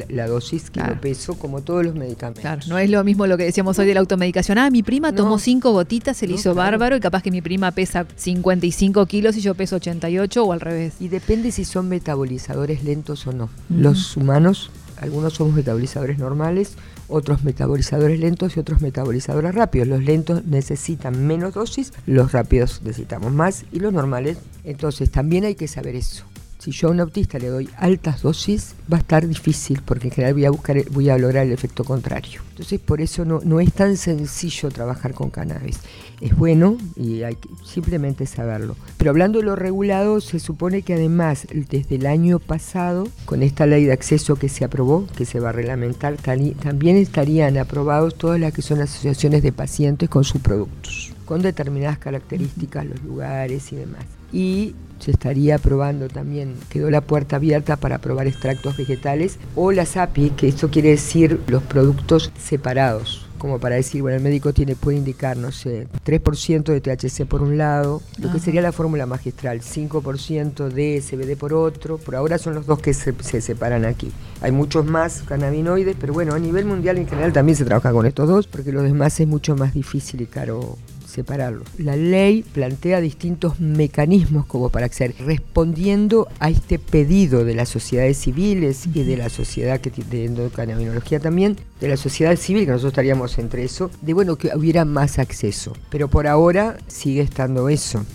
[0.10, 2.42] la dosis kilo peso como todos los medicamentos.
[2.42, 4.58] Claro, no es lo mismo lo que decíamos hoy de la automedicación.
[4.58, 7.72] Ah, mi prima tomó cinco gotitas, se le hizo bárbaro y capaz que mi prima
[7.72, 10.96] pesa 55 kilos y yo peso 88 o al revés.
[11.00, 13.50] Y depende si son metabolizadores lentos o no.
[13.70, 16.76] Los humanos, algunos somos metabolizadores normales,
[17.12, 19.88] otros metabolizadores lentos y otros metabolizadores rápidos.
[19.88, 24.38] Los lentos necesitan menos dosis, los rápidos necesitamos más y los normales.
[24.64, 26.31] Entonces también hay que saber eso.
[26.62, 30.14] Si yo a un autista le doy altas dosis, va a estar difícil porque en
[30.14, 32.42] general voy a, buscar, voy a lograr el efecto contrario.
[32.52, 35.80] Entonces por eso no, no es tan sencillo trabajar con cannabis.
[36.22, 38.76] Es bueno y hay que simplemente saberlo.
[38.98, 43.66] Pero hablando de lo regulado, se supone que además desde el año pasado, con esta
[43.66, 48.40] ley de acceso que se aprobó, que se va a reglamentar, también estarían aprobados todas
[48.40, 53.78] las que son asociaciones de pacientes con sus productos, con determinadas características, los lugares y
[53.78, 54.04] demás.
[54.34, 59.96] Y se estaría aprobando también, quedó la puerta abierta para probar extractos vegetales o las
[59.96, 64.76] API, que esto quiere decir los productos separados como para decir, bueno, el médico tiene
[64.76, 69.08] puede indicar, no sé, 3% de THC por un lado, lo que sería la fórmula
[69.08, 73.86] magistral, 5% de CBD por otro, por ahora son los dos que se, se, separan
[73.86, 74.12] aquí.
[74.42, 78.06] Hay muchos más cannabinoides, pero bueno, a nivel mundial en general también se trabaja con
[78.06, 80.78] estos dos, porque los demás es mucho más difícil y caro
[81.12, 81.68] separarlos.
[81.78, 88.18] La ley plantea distintos mecanismos como para acceder, respondiendo a este pedido de las sociedades
[88.18, 92.94] civiles y de la sociedad que de endocannabinoología también, de la sociedad civil, que nosotros
[92.94, 95.74] estaríamos entre eso, de bueno que hubiera más acceso.
[95.90, 98.06] Pero por ahora sigue estando eso.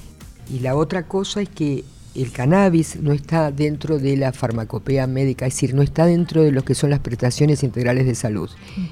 [0.52, 5.46] Y la otra cosa es que el cannabis no está dentro de la farmacopea médica,
[5.46, 8.48] es decir, no está dentro de lo que son las prestaciones integrales de salud.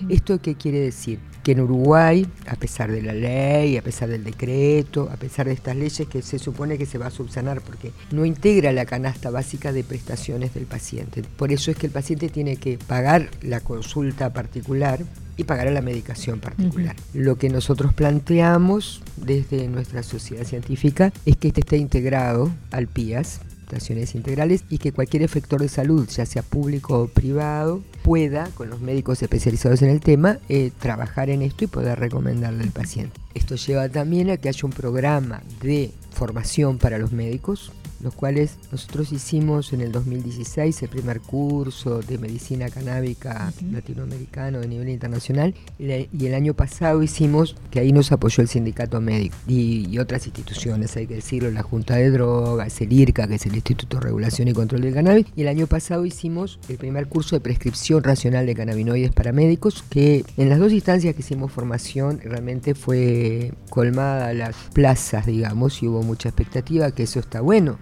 [0.09, 1.21] ¿Esto qué quiere decir?
[1.45, 5.53] Que en Uruguay, a pesar de la ley, a pesar del decreto, a pesar de
[5.53, 9.31] estas leyes que se supone que se va a subsanar porque no integra la canasta
[9.31, 11.23] básica de prestaciones del paciente.
[11.37, 15.05] Por eso es que el paciente tiene que pagar la consulta particular
[15.37, 16.97] y pagará la medicación particular.
[17.13, 23.41] Lo que nosotros planteamos desde nuestra sociedad científica es que este esté integrado al PIAS,
[23.75, 28.71] estaciones integrales, y que cualquier efector de salud, ya sea público o privado, pueda, con
[28.71, 33.21] los médicos especializados en el tema, eh, trabajar en esto y poder recomendarle al paciente.
[33.35, 37.73] Esto lleva también a que haya un programa de formación para los médicos,
[38.05, 44.69] los cuales nosotros hicimos en el 2016 el primer curso de medicina canábica latinoamericano de
[44.69, 49.99] nivel internacional y el año pasado hicimos, que ahí nos apoyó el sindicato médico y,
[49.99, 53.97] otras instituciones, hay que decirlo, la Junta de Drogas, el IRCA, que es el Instituto
[53.97, 57.41] de Regulación y Control del Cannabis, y el año pasado hicimos el primer curso de
[57.41, 62.75] prescripción racional de cannabinoides para médicos, que en las dos instancias que hicimos formación realmente
[62.75, 67.79] fue colmada las plazas, digamos, y hubo mucha expectativa, que eso está bueno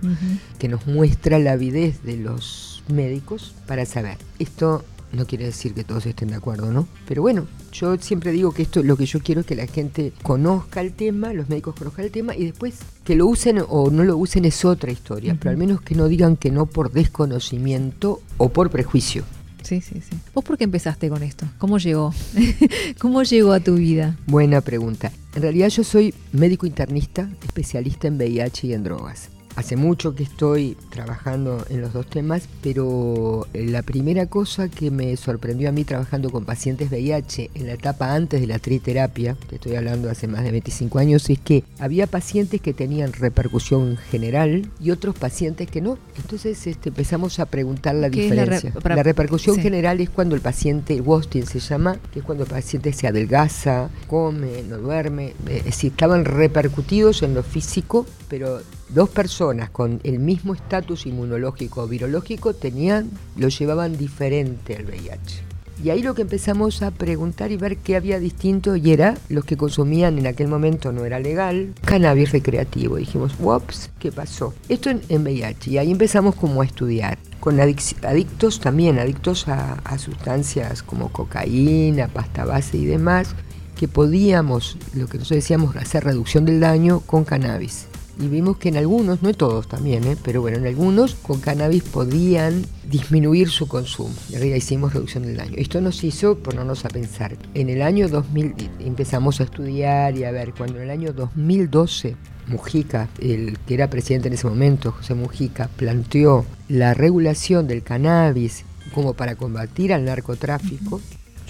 [0.58, 4.18] que nos muestra la avidez de los médicos para saber.
[4.38, 6.88] Esto no quiere decir que todos estén de acuerdo, ¿no?
[7.06, 10.12] Pero bueno, yo siempre digo que esto lo que yo quiero es que la gente
[10.22, 14.04] conozca el tema, los médicos conozcan el tema y después que lo usen o no
[14.04, 18.20] lo usen es otra historia, pero al menos que no digan que no por desconocimiento
[18.38, 19.24] o por prejuicio.
[19.62, 20.16] Sí, sí, sí.
[20.34, 21.46] ¿Vos por qué empezaste con esto?
[21.58, 22.12] ¿Cómo llegó?
[22.98, 24.16] ¿Cómo llegó a tu vida?
[24.26, 25.12] Buena pregunta.
[25.34, 29.28] En realidad yo soy médico internista, especialista en VIH y en drogas.
[29.54, 34.90] Hace mucho que estoy trabajando en los dos temas, pero eh, la primera cosa que
[34.90, 39.36] me sorprendió a mí trabajando con pacientes VIH en la etapa antes de la triterapia,
[39.48, 43.98] te estoy hablando hace más de 25 años, es que había pacientes que tenían repercusión
[44.10, 45.98] general y otros pacientes que no.
[46.16, 48.72] Entonces este, empezamos a preguntar la diferencia.
[48.82, 52.92] La, repercusión general es cuando el paciente, Wostin se llama, que es cuando el paciente
[52.92, 58.60] se adelgaza, come, no duerme, eh, es decir, estaban repercutidos en lo físico, pero
[58.94, 65.52] dos personas con el mismo estatus inmunológico o virológico tenían, lo llevaban diferente al VIH.
[65.82, 69.44] Y ahí lo que empezamos a preguntar y ver qué había distinto y era los
[69.44, 72.96] que consumían en aquel momento no era legal, cannabis recreativo.
[72.96, 74.54] dijimos, ups, ¿qué pasó?
[74.68, 75.70] Esto en, VIH.
[75.70, 77.18] Y ahí empezamos como a estudiar.
[77.40, 83.34] Con adictos también, adictos a, a sustancias como cocaína, pasta base y demás
[83.76, 88.68] que podíamos, lo que nosotros decíamos, hacer reducción del daño con cannabis y vimos que
[88.68, 90.16] en algunos, no en todos también, ¿eh?
[90.22, 94.14] pero bueno, en algunos con cannabis podían disminuir su consumo.
[94.36, 95.54] Arriba hicimos reducción del daño.
[95.56, 97.36] Esto nos hizo ponernos a pensar.
[97.54, 102.16] En el año 2000 empezamos a estudiar y a ver, cuando en el año 2012
[102.48, 108.64] Mujica, el que era presidente en ese momento, José Mujica, planteó la regulación del cannabis
[108.94, 111.00] como para combatir al narcotráfico,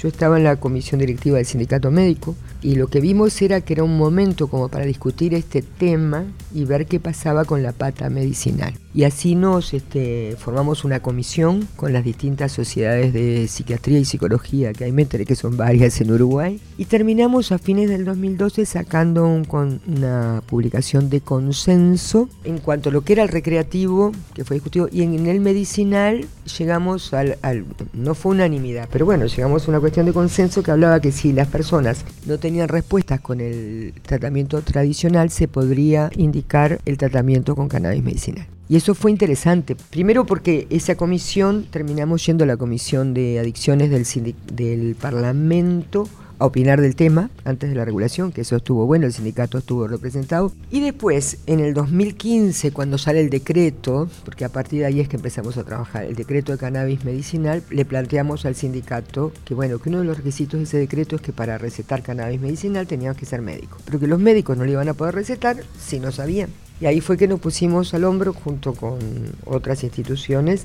[0.02, 3.74] yo estaba en la comisión directiva del sindicato médico y lo que vimos era que
[3.74, 8.10] era un momento como para discutir este tema y ver qué pasaba con la pata
[8.10, 8.74] medicinal.
[8.94, 14.72] Y así nos este, formamos una comisión con las distintas sociedades de psiquiatría y psicología
[14.74, 14.92] que hay,
[15.24, 16.60] que son varias en Uruguay.
[16.76, 23.00] Y terminamos a fines del 2012 sacando una publicación de consenso en cuanto a lo
[23.00, 26.26] que era el recreativo, que fue discutido, y en, el medicinal
[26.58, 30.70] llegamos al, al, no fue unanimidad, pero bueno, llegamos a una cuestión de consenso que
[30.70, 36.80] hablaba que si las personas no tenían respuestas con el tratamiento tradicional, se podría indicar
[36.84, 38.46] el tratamiento con cannabis medicinal.
[38.72, 39.76] Y eso fue interesante.
[39.76, 46.08] Primero porque esa comisión, terminamos yendo a la comisión de adicciones del, del Parlamento
[46.38, 49.86] a opinar del tema antes de la regulación, que eso estuvo bueno, el sindicato estuvo
[49.86, 50.52] representado.
[50.70, 55.08] Y después, en el 2015, cuando sale el decreto, porque a partir de ahí es
[55.10, 59.80] que empezamos a trabajar, el decreto de cannabis medicinal, le planteamos al sindicato que, bueno,
[59.80, 63.18] que uno de los requisitos de ese decreto es que para recetar cannabis medicinal teníamos
[63.18, 66.10] que ser médicos, pero que los médicos no le iban a poder recetar si no
[66.10, 66.48] sabían.
[66.82, 68.98] Y ahí fue que nos pusimos al hombro junto con
[69.44, 70.64] otras instituciones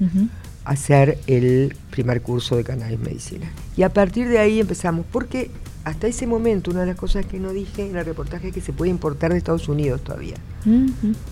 [0.65, 3.51] a hacer el primer curso de cannabis medicina.
[3.75, 5.51] Y a partir de ahí empezamos, porque
[5.83, 8.61] hasta ese momento una de las cosas que no dije en el reportaje es que
[8.61, 10.37] se puede importar de Estados Unidos todavía,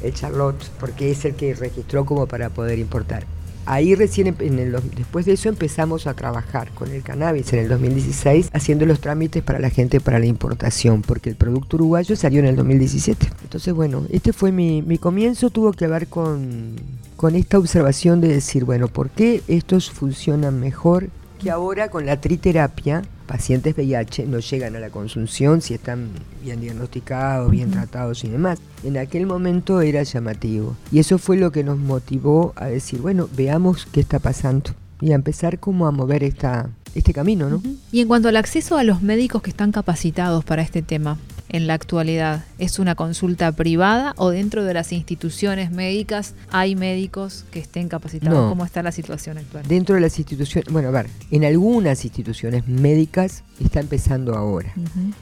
[0.03, 3.25] el Charlotte, porque es el que registró como para poder importar.
[3.65, 7.69] Ahí recién, en el, después de eso, empezamos a trabajar con el cannabis en el
[7.69, 12.39] 2016, haciendo los trámites para la gente para la importación, porque el producto uruguayo salió
[12.39, 13.27] en el 2017.
[13.43, 16.75] Entonces, bueno, este fue mi, mi comienzo, tuvo que ver con,
[17.15, 21.09] con esta observación de decir, bueno, ¿por qué estos funcionan mejor
[21.41, 23.01] que ahora con la triterapia?
[23.25, 26.09] Pacientes VIH no llegan a la consunción si están
[26.43, 28.59] bien diagnosticados, bien tratados y demás.
[28.83, 30.75] En aquel momento era llamativo.
[30.91, 34.71] Y eso fue lo que nos motivó a decir, bueno, veamos qué está pasando.
[35.01, 37.61] Y a empezar como a mover esta, este camino, ¿no?
[37.91, 41.17] Y en cuanto al acceso a los médicos que están capacitados para este tema,
[41.55, 42.43] en la actualidad?
[42.59, 48.49] ¿Es una consulta privada o dentro de las instituciones médicas hay médicos que estén capacitados?
[48.49, 49.65] ¿Cómo está la situación actual?
[49.65, 54.73] Dentro de las instituciones, bueno, a ver, en algunas instituciones médicas está empezando ahora.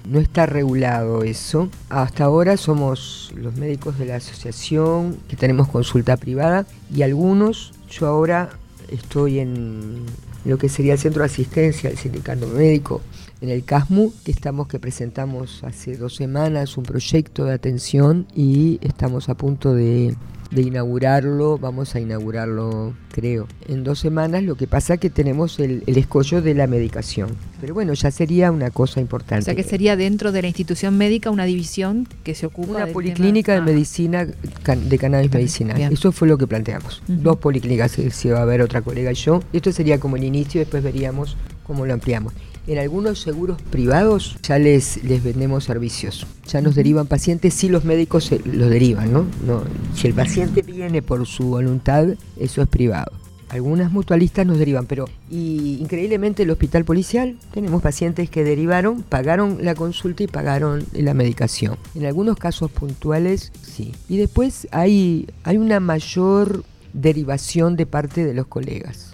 [0.09, 1.69] No está regulado eso.
[1.89, 8.07] Hasta ahora somos los médicos de la asociación que tenemos consulta privada y algunos, yo
[8.07, 8.49] ahora
[8.89, 10.03] estoy en
[10.45, 13.01] lo que sería el centro de asistencia del sindicato médico
[13.43, 18.79] en el CASMU, que estamos que presentamos hace dos semanas un proyecto de atención y
[18.81, 20.15] estamos a punto de,
[20.55, 26.41] inaugurarlo, vamos a inaugurarlo creo en dos semanas, lo que pasa que tenemos el, escollo
[26.41, 29.41] de la medicación, pero bueno, ya sería una cosa importante.
[29.41, 32.87] O sea que sería dentro de la institución médica una división que se ocupa Una
[32.87, 33.61] policlínica de ah.
[33.63, 38.61] medicina, de cannabis medicinal, eso fue lo que planteamos, dos policlínicas, si va a haber
[38.61, 42.31] otra colega y yo, esto sería como el inicio, después veríamos cómo lo ampliamos.
[42.65, 46.25] En algunos seguros privados ya les, les vendemos servicios.
[46.47, 49.25] Ya nos derivan pacientes si los médicos los derivan, ¿no?
[49.45, 49.63] ¿no?
[49.95, 53.11] Si el paciente viene por su voluntad, eso es privado.
[53.49, 59.59] Algunas mutualistas nos derivan, pero y increíblemente el hospital policial tenemos pacientes que derivaron, pagaron
[59.61, 61.77] la consulta y pagaron la medicación.
[61.93, 63.91] En algunos casos puntuales, sí.
[64.09, 69.12] Y después hay, hay una mayor derivación de parte de los colegas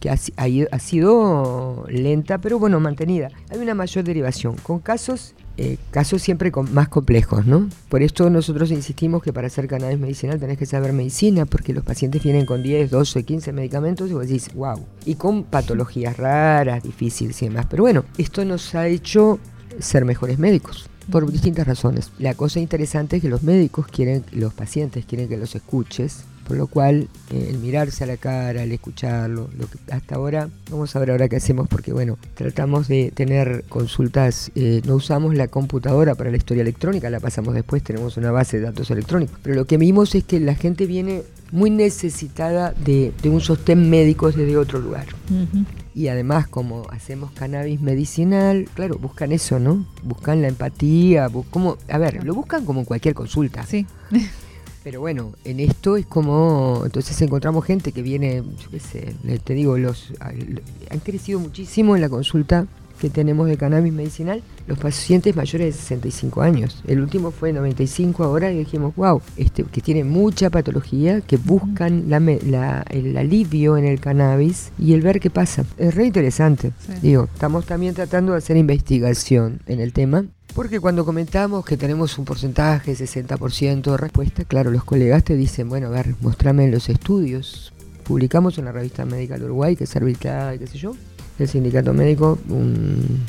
[0.00, 0.16] que ha,
[0.72, 3.30] ha, sido lenta, pero bueno, mantenida.
[3.50, 7.68] Hay una mayor derivación, con casos, eh, casos siempre más complejos, ¿no?
[7.88, 11.84] Por esto nosotros insistimos que para hacer cannabis medicinal tenés que saber medicina, porque los
[11.84, 16.82] pacientes vienen con 10, 12, 15 medicamentos y vos decís, wow, y con patologías raras,
[16.82, 17.66] difíciles y demás.
[17.70, 19.38] Pero bueno, esto nos ha hecho
[19.78, 22.10] ser mejores médicos por distintas razones.
[22.18, 26.56] La cosa interesante es que los médicos quieren, los pacientes quieren que los escuches por
[26.56, 30.94] lo cual, eh, el mirarse a la cara, el escucharlo, lo que hasta ahora, vamos
[30.94, 35.48] a ver ahora qué hacemos, porque bueno, tratamos de tener consultas, eh, no usamos la
[35.48, 39.38] computadora para la historia electrónica, la pasamos después, tenemos una base de datos electrónicos.
[39.42, 44.30] Pero lo que vimos es que la gente viene muy necesitada de, un sostén médico
[44.30, 45.06] desde otro lugar.
[45.94, 49.86] Y además, como hacemos cannabis medicinal, claro, buscan eso, ¿no?
[50.02, 53.64] Buscan la empatía, como, a ver, lo buscan como en cualquier consulta.
[53.64, 53.86] Sí.
[54.84, 59.54] Pero bueno, en esto es como, entonces encontramos gente que viene, yo qué sé, te
[59.54, 62.66] digo, los han crecido muchísimo en la consulta
[63.04, 66.82] que tenemos de cannabis medicinal, los pacientes mayores de 65 años.
[66.86, 72.06] El último fue 95 ahora y dijimos, wow, este, que tiene mucha patología, que buscan
[72.10, 75.66] el alivio en el cannabis y el ver qué pasa.
[75.76, 76.72] Es re interesante.
[77.02, 80.24] Digo, estamos también tratando de hacer investigación en el tema.
[80.54, 85.68] Porque cuando comentamos que tenemos un porcentaje, 60% de respuesta, claro, los colegas te dicen,
[85.68, 87.74] bueno, a ver, mostrame los estudios.
[88.04, 90.94] Publicamos en la revista Médica del Uruguay, que es arbitrada, qué sé yo,
[91.38, 93.20] el sindicato médico, un,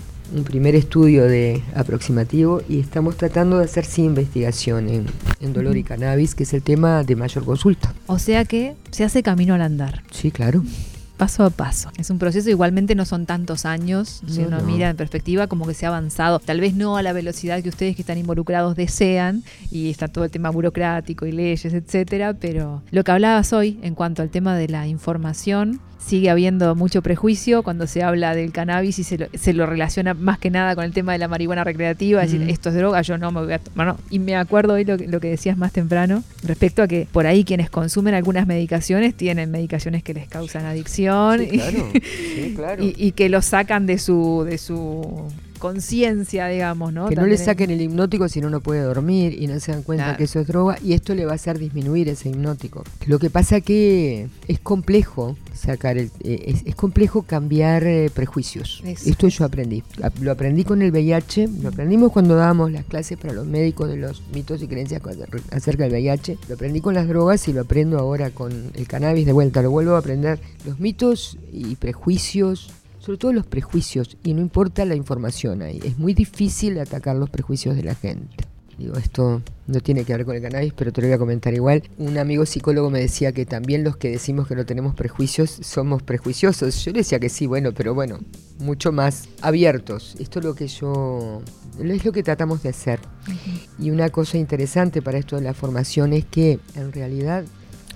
[0.43, 5.05] primer estudio de aproximativo y estamos tratando de hacer sí investigación en,
[5.39, 7.93] en dolor y cannabis, que es el tema de mayor consulta.
[8.07, 10.03] O sea que se hace camino al andar.
[10.11, 10.63] Sí, claro
[11.17, 11.89] paso a paso.
[11.97, 15.73] Es un proceso, igualmente no son tantos años, si uno mira en perspectiva, como que
[15.73, 16.39] se ha avanzado.
[16.39, 20.25] Tal vez no a la velocidad que ustedes que están involucrados desean, y está todo
[20.25, 24.55] el tema burocrático y leyes, etcétera, pero lo que hablabas hoy en cuanto al tema
[24.55, 29.27] de la información, sigue habiendo mucho prejuicio cuando se habla del cannabis y se lo,
[29.33, 32.49] se lo relaciona más que nada con el tema de la marihuana recreativa, es decir,
[32.49, 33.95] esto es droga, yo no me voy a tomar.
[34.09, 37.43] y me acuerdo hoy lo, lo, que decías más temprano respecto a que por ahí
[37.43, 41.41] quienes consumen algunas medicaciones tienen medicaciones que les causan adicción
[42.79, 45.27] y, que lo sacan de su, de su
[45.65, 47.09] conciencia, digamos, ¿no?
[47.09, 49.81] Que no le saquen el hipnótico si no, no puede dormir y no se dan
[49.81, 52.83] cuenta que eso es droga y esto le va a hacer disminuir ese hipnótico.
[53.07, 58.83] Lo que pasa que es complejo sacar el, eh, es, complejo cambiar eh, prejuicios.
[58.85, 59.81] Esto yo aprendí.
[60.21, 63.97] Lo aprendí con el VIH, lo aprendimos cuando dábamos las clases para los médicos de
[63.97, 65.01] los mitos y creencias
[65.49, 66.37] acerca del VIH.
[66.47, 69.63] Lo aprendí con las drogas y lo aprendo ahora con el cannabis de vuelta.
[69.63, 70.39] Lo vuelvo a aprender.
[70.63, 72.71] Los mitos y prejuicios
[73.05, 77.29] sobre todo los prejuicios, y no importa la información ahí, es muy difícil atacar los
[77.29, 78.35] prejuicios de la gente.
[78.79, 81.53] Digo, esto no tiene que ver con el cannabis, pero te lo voy a comentar
[81.53, 81.83] igual.
[81.99, 86.01] Un amigo psicólogo me decía que también los que decimos que no tenemos prejuicios somos
[86.01, 86.83] prejuiciosos.
[86.83, 88.19] Yo le decía que sí, bueno, pero bueno,
[88.57, 90.15] mucho más abiertos.
[90.19, 91.43] Esto es lo que yo,
[91.79, 92.99] es lo que tratamos de hacer.
[93.77, 97.45] Y una cosa interesante para esto de la formación es que en realidad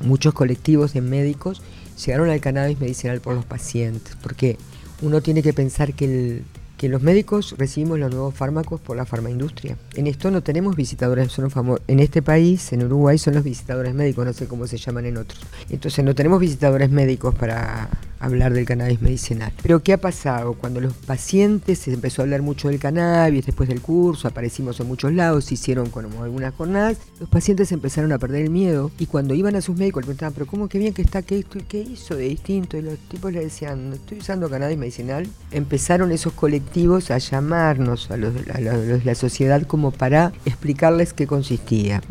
[0.02, 1.64] muchos colectivos de médicos
[2.06, 4.58] llegaron al cannabis medicinal por los pacientes, porque
[5.02, 6.44] uno tiene que pensar que el
[6.80, 9.76] que los médicos recibimos los nuevos fármacos por la farmaindustria.
[9.96, 11.52] En esto no tenemos visitadores, son
[11.88, 15.18] en este país, en Uruguay, son los visitadores médicos, no sé cómo se llaman en
[15.18, 15.42] otros.
[15.70, 17.90] Entonces no tenemos visitadores médicos para
[18.20, 19.52] hablar del cannabis medicinal.
[19.62, 20.54] Pero ¿qué ha pasado?
[20.54, 24.88] Cuando los pacientes se empezó a hablar mucho del cannabis, después del curso, aparecimos en
[24.88, 29.06] muchos lados, se hicieron como algunas jornadas, los pacientes empezaron a perder el miedo y
[29.06, 31.22] cuando iban a sus médicos le preguntaban, pero ¿cómo que bien que está?
[31.22, 32.78] ¿Qué, qué hizo de distinto?
[32.78, 35.28] Y los tipos le decían, estoy usando cannabis medicinal.
[35.52, 42.02] Empezaron esos colectivos a llamarnos a los, de la sociedad como para explicarles qué consistía.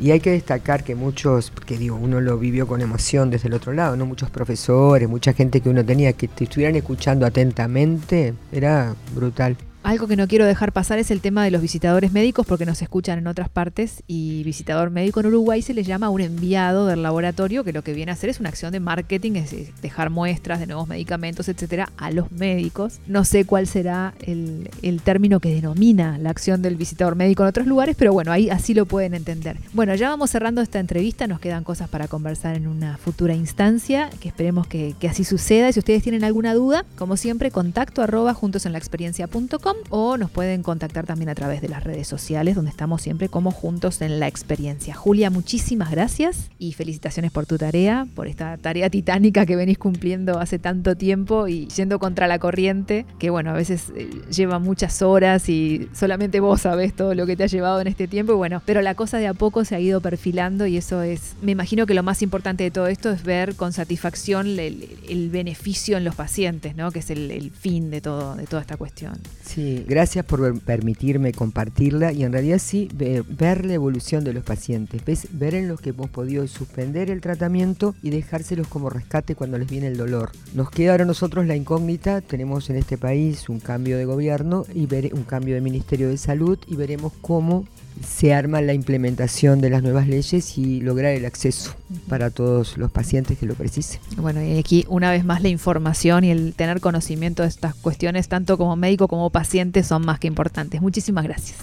[0.00, 3.54] Y hay que destacar que muchos, porque digo, uno lo vivió con emoción desde el
[3.54, 4.06] otro lado, ¿no?
[4.06, 9.56] Muchos profesores, mucha gente que uno tenía que te estuvieran escuchando atentamente, era brutal.
[9.82, 12.80] Algo que no quiero dejar pasar es el tema de los visitadores médicos porque nos
[12.82, 17.02] escuchan en otras partes y visitador médico en Uruguay se le llama un enviado del
[17.02, 20.60] laboratorio que lo que viene a hacer es una acción de marketing, es dejar muestras
[20.60, 23.00] de nuevos medicamentos, etcétera, a los médicos.
[23.08, 24.70] No sé cuál será el,
[25.02, 28.74] término que denomina la acción del visitador médico en otros lugares, pero bueno, ahí así
[28.74, 29.56] lo pueden entender.
[29.72, 34.10] Bueno, ya vamos cerrando esta entrevista, nos quedan cosas para conversar en una futura instancia,
[34.20, 35.68] que esperemos que, así suceda.
[35.68, 40.16] Y si ustedes tienen alguna duda, como siempre, contacto arroba juntos en la experiencia.com o
[40.16, 44.00] nos pueden contactar también a través de las redes sociales donde estamos siempre como juntos
[44.00, 44.94] en la experiencia.
[44.94, 50.38] Julia, muchísimas gracias y felicitaciones por tu tarea, por esta tarea titánica que venís cumpliendo
[50.38, 55.02] hace tanto tiempo y yendo contra la corriente, que bueno, a veces eh, lleva muchas
[55.02, 58.36] horas y solamente vos sabés todo lo que te ha llevado en este tiempo y
[58.36, 61.52] bueno, pero la cosa de a poco se ha ido perfilando y eso es, me
[61.52, 66.04] imagino que lo más importante de todo esto es ver con satisfacción el, beneficio en
[66.04, 66.90] los pacientes, ¿no?
[66.90, 69.14] Que es el, el fin de todo, de toda esta cuestión.
[69.44, 75.02] Sí, gracias por permitirme compartirla y en realidad sí ver, la evolución de los pacientes,
[75.32, 79.68] ver en los que hemos podido suspender el tratamiento y dejárselos como rescate cuando les
[79.68, 80.30] viene el dolor.
[80.54, 84.86] Nos queda ahora nosotros la incógnita, tenemos en este país un cambio de gobierno y
[84.86, 87.66] ver, un cambio de Ministerio de Salud y veremos cómo
[88.02, 91.74] se arma la implementación de las nuevas leyes y lograr el acceso
[92.08, 94.00] para todos los pacientes que lo precisen.
[94.16, 98.28] Bueno, y aquí una vez más la información y el tener conocimiento de estas cuestiones,
[98.28, 100.80] tanto como médico como paciente, son más que importantes.
[100.80, 101.58] Muchísimas gracias.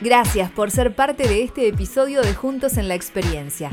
[0.00, 3.70] Gracias por ser parte de este episodio de Juntos en la Experiencia.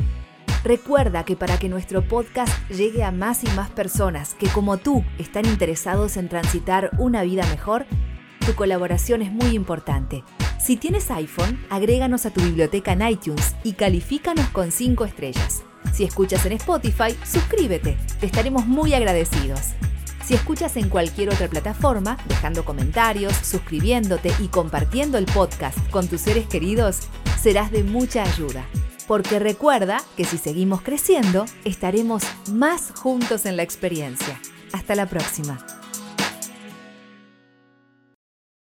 [0.67, 5.01] Recuerda que para que nuestro podcast llegue a más y más personas que como tú
[5.17, 7.85] están interesados en transitar una vida mejor,
[8.45, 10.25] tu colaboración es muy importante.
[10.59, 15.63] Si tienes iPhone, agréganos a tu biblioteca en iTunes y califícanos con 5 estrellas.
[15.93, 19.71] Si escuchas en Spotify, suscríbete, te estaremos muy agradecidos.
[20.25, 26.19] Si escuchas en cualquier otra plataforma, dejando comentarios, suscribiéndote y compartiendo el podcast con tus
[26.19, 27.07] seres queridos,
[27.39, 28.65] serás de mucha ayuda.
[29.07, 34.39] Porque recuerda que si seguimos creciendo, estaremos más juntos en la experiencia.
[34.73, 35.57] Hasta la próxima.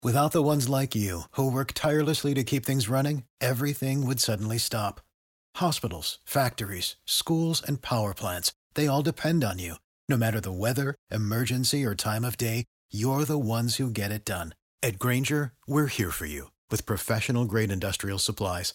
[0.00, 4.56] Without the ones like you, who work tirelessly to keep things running, everything would suddenly
[4.56, 5.00] stop.
[5.56, 9.74] Hospitals, factories, schools, and power plants, they all depend on you.
[10.08, 14.24] No matter the weather, emergency, or time of day, you're the ones who get it
[14.24, 14.54] done.
[14.82, 18.74] At Granger, we're here for you with professional grade industrial supplies.